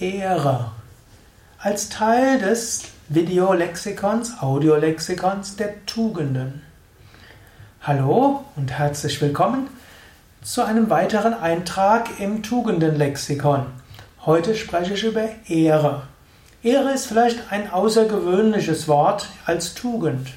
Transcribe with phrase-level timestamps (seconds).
[0.00, 0.70] Ehre.
[1.58, 6.62] Als Teil des Videolexikons, Audiolexikons der Tugenden.
[7.82, 9.66] Hallo und herzlich willkommen
[10.40, 13.66] zu einem weiteren Eintrag im Tugendenlexikon.
[14.24, 16.02] Heute spreche ich über Ehre.
[16.62, 20.28] Ehre ist vielleicht ein außergewöhnliches Wort als Tugend,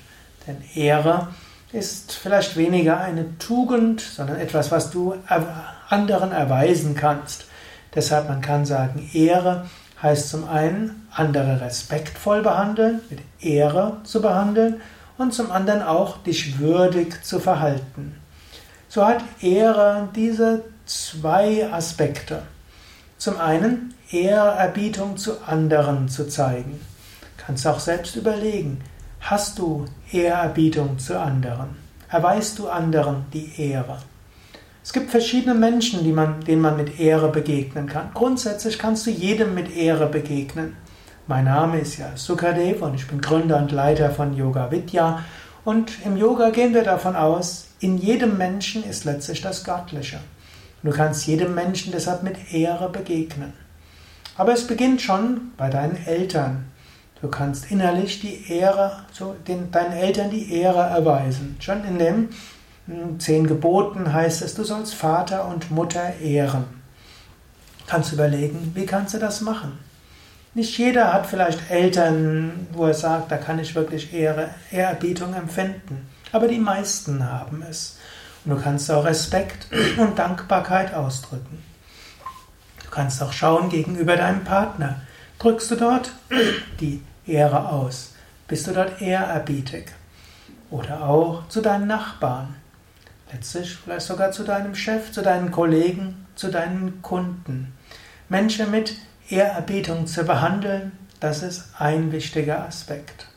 [0.47, 1.27] denn Ehre
[1.71, 5.13] ist vielleicht weniger eine Tugend, sondern etwas, was du
[5.89, 7.45] anderen erweisen kannst.
[7.93, 9.65] Deshalb man kann sagen, Ehre
[10.01, 14.81] heißt zum einen, andere respektvoll behandeln, mit Ehre zu behandeln
[15.17, 18.15] und zum anderen auch dich würdig zu verhalten.
[18.87, 22.41] So hat Ehre diese zwei Aspekte.
[23.17, 26.81] Zum einen Ehrerbietung zu anderen zu zeigen.
[27.37, 28.81] Kannst auch selbst überlegen,
[29.21, 31.75] hast du Ehrerbietung zu anderen?
[32.09, 33.99] Erweist du anderen die Ehre?
[34.83, 38.09] Es gibt verschiedene Menschen, die man, denen man mit Ehre begegnen kann.
[38.15, 40.75] Grundsätzlich kannst du jedem mit Ehre begegnen.
[41.27, 45.23] Mein Name ist ja Sukadev und ich bin Gründer und Leiter von Yoga Vidya.
[45.63, 50.19] Und im Yoga gehen wir davon aus, in jedem Menschen ist letztlich das Göttliche.
[50.81, 53.53] du kannst jedem Menschen deshalb mit Ehre begegnen.
[54.35, 56.65] Aber es beginnt schon bei deinen Eltern.
[57.21, 61.55] Du kannst innerlich die Ehre, so den, deinen Eltern die Ehre erweisen.
[61.59, 62.29] Schon in dem
[63.19, 66.65] zehn Geboten heißt es, du sollst Vater und Mutter ehren.
[67.87, 69.77] Kannst überlegen, wie kannst du das machen?
[70.53, 76.09] Nicht jeder hat vielleicht Eltern, wo er sagt, da kann ich wirklich Ehre, Ehrerbietung empfinden.
[76.31, 77.97] Aber die meisten haben es.
[78.43, 81.63] Und du kannst auch Respekt und Dankbarkeit ausdrücken.
[82.83, 85.01] Du kannst auch schauen gegenüber deinem Partner.
[85.39, 86.11] Drückst du dort
[86.79, 88.13] die Ehre aus?
[88.47, 89.85] Bist du dort ehrerbietig?
[90.69, 92.55] Oder auch zu deinen Nachbarn.
[93.33, 97.73] Letztlich vielleicht sogar zu deinem Chef, zu deinen Kollegen, zu deinen Kunden.
[98.27, 98.95] Menschen mit
[99.29, 103.27] Ehrerbietung zu behandeln, das ist ein wichtiger Aspekt.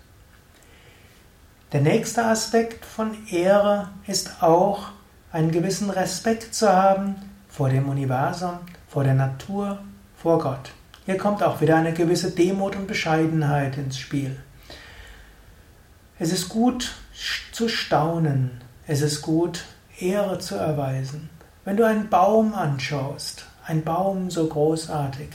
[1.73, 4.91] Der nächste Aspekt von Ehre ist auch,
[5.33, 7.17] einen gewissen Respekt zu haben
[7.49, 9.81] vor dem Universum, vor der Natur,
[10.17, 10.71] vor Gott.
[11.07, 14.37] Hier kommt auch wieder eine gewisse Demut und Bescheidenheit ins Spiel.
[16.19, 16.95] Es ist gut
[17.51, 19.65] zu staunen, es ist gut
[20.09, 21.31] Ehre zu erweisen.
[21.65, 25.31] Wenn du einen Baum anschaust, ein Baum so großartig,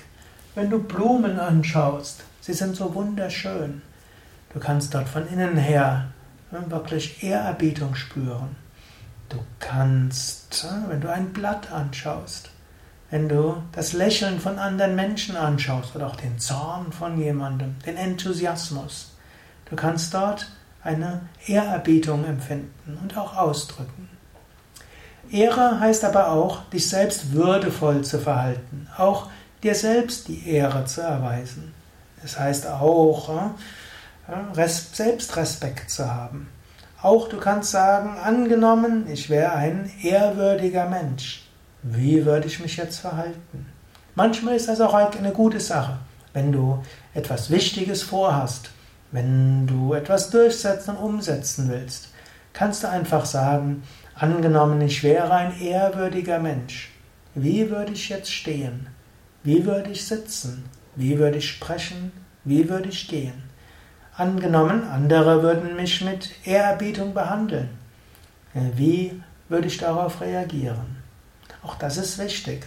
[0.56, 3.82] wenn du Blumen anschaust, sie sind so wunderschön.
[4.54, 6.10] Du kannst dort von innen her
[6.52, 8.56] wirklich Ehrerbietung spüren.
[9.30, 12.50] Du kannst, wenn du ein Blatt anschaust,
[13.12, 17.98] wenn du das Lächeln von anderen Menschen anschaust oder auch den Zorn von jemandem, den
[17.98, 19.16] Enthusiasmus,
[19.70, 20.52] du kannst dort
[20.84, 24.19] eine Ehrerbietung empfinden und auch ausdrücken.
[25.32, 29.28] Ehre heißt aber auch, dich selbst würdevoll zu verhalten, auch
[29.64, 31.74] dir selbst die Ehre zu erweisen.
[32.22, 33.30] Das heißt auch,
[34.28, 36.50] äh, Selbstrespekt zu haben.
[37.02, 41.48] Auch du kannst sagen, angenommen, ich wäre ein ehrwürdiger Mensch.
[41.82, 43.66] Wie würde ich mich jetzt verhalten?
[44.16, 45.98] Manchmal ist das auch eine gute Sache,
[46.34, 48.70] wenn du etwas Wichtiges vorhast,
[49.12, 52.10] wenn du etwas durchsetzen und umsetzen willst,
[52.54, 53.84] kannst du einfach sagen,
[54.20, 56.92] Angenommen, ich wäre ein ehrwürdiger Mensch.
[57.36, 58.88] Wie würde ich jetzt stehen?
[59.44, 60.66] Wie würde ich sitzen?
[60.98, 62.12] Wie würde ich sprechen?
[62.44, 63.44] Wie würde ich gehen?
[64.18, 67.70] Angenommen, andere würden mich mit Ehrerbietung behandeln.
[68.76, 70.98] Wie würde ich darauf reagieren?
[71.64, 72.66] Auch das ist wichtig.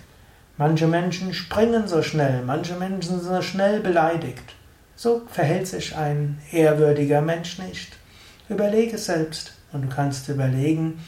[0.57, 4.55] Manche Menschen springen so schnell, manche Menschen sind so schnell beleidigt.
[4.97, 7.93] So verhält sich ein ehrwürdiger Mensch nicht.
[8.49, 10.99] Überlege selbst und du kannst überlegen,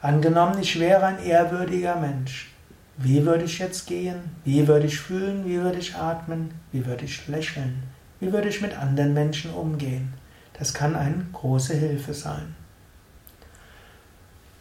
[0.00, 2.52] Angenommen, ich wäre ein ehrwürdiger Mensch.
[2.98, 4.16] Wie würde ich jetzt gehen?
[4.44, 5.44] Wie würde ich fühlen?
[5.46, 6.52] Wie würde ich atmen?
[6.72, 7.82] Wie würde ich lächeln?
[8.20, 10.14] Wie würde ich mit anderen Menschen umgehen?
[10.58, 12.54] Das kann eine große Hilfe sein.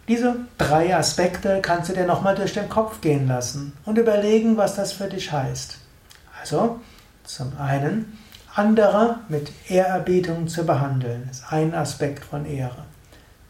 [0.07, 4.75] Diese drei Aspekte kannst du dir nochmal durch den Kopf gehen lassen und überlegen, was
[4.75, 5.79] das für dich heißt.
[6.40, 6.79] Also,
[7.23, 8.17] zum einen,
[8.53, 12.84] andere mit Ehrerbietung zu behandeln, ist ein Aspekt von Ehre.